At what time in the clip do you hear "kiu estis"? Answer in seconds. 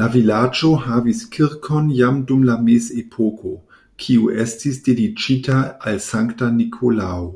4.06-4.84